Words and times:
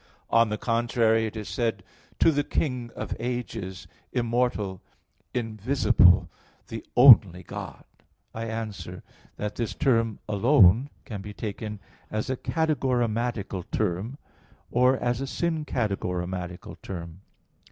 On 0.31 0.49
the 0.49 0.57
contrary, 0.57 1.27
It 1.27 1.35
is 1.35 1.47
said, 1.47 1.83
"To 2.17 2.31
the 2.31 2.43
King 2.43 2.89
of 2.95 3.15
ages, 3.19 3.85
immortal, 4.11 4.81
invisible, 5.31 6.27
the 6.69 6.83
only 6.95 7.43
God" 7.43 7.83
(1 8.31 8.47
Tim. 8.47 8.49
1:17). 8.49 8.49
I 8.49 8.51
answer 8.51 9.03
that, 9.37 9.55
This 9.57 9.75
term 9.75 10.17
"alone" 10.27 10.89
can 11.05 11.21
be 11.21 11.33
taken 11.35 11.79
as 12.09 12.31
a 12.31 12.35
categorematical 12.35 13.65
term, 13.71 14.17
or 14.71 14.97
as 14.97 15.21
a 15.21 15.25
syncategorematical 15.27 16.81
term. 16.81 17.21